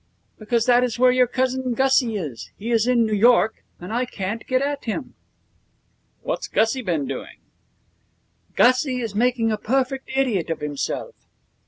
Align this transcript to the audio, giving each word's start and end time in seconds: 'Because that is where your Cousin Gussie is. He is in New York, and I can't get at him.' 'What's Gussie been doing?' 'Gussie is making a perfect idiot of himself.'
'Because 0.39 0.65
that 0.65 0.83
is 0.83 0.97
where 0.97 1.11
your 1.11 1.27
Cousin 1.27 1.75
Gussie 1.75 2.15
is. 2.15 2.49
He 2.57 2.71
is 2.71 2.87
in 2.87 3.05
New 3.05 3.13
York, 3.13 3.63
and 3.79 3.93
I 3.93 4.05
can't 4.05 4.43
get 4.47 4.59
at 4.59 4.85
him.' 4.85 5.13
'What's 6.23 6.47
Gussie 6.47 6.81
been 6.81 7.05
doing?' 7.07 7.37
'Gussie 8.55 9.01
is 9.01 9.13
making 9.13 9.51
a 9.51 9.57
perfect 9.59 10.09
idiot 10.15 10.49
of 10.49 10.59
himself.' 10.59 11.13